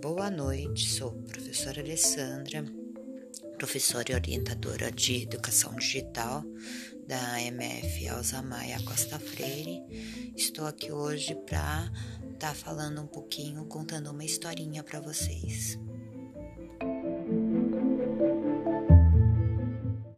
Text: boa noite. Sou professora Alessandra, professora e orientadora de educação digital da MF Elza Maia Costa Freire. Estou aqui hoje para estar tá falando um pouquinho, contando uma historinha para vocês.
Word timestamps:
boa 0.00 0.30
noite. 0.30 0.88
Sou 0.88 1.10
professora 1.24 1.80
Alessandra, 1.80 2.64
professora 3.58 4.12
e 4.12 4.14
orientadora 4.14 4.92
de 4.92 5.24
educação 5.24 5.74
digital 5.74 6.44
da 7.06 7.40
MF 7.42 8.06
Elza 8.06 8.40
Maia 8.40 8.80
Costa 8.84 9.18
Freire. 9.18 9.82
Estou 10.36 10.66
aqui 10.66 10.92
hoje 10.92 11.34
para 11.34 11.90
estar 12.32 12.48
tá 12.48 12.54
falando 12.54 13.02
um 13.02 13.06
pouquinho, 13.08 13.64
contando 13.64 14.12
uma 14.12 14.24
historinha 14.24 14.84
para 14.84 15.00
vocês. 15.00 15.76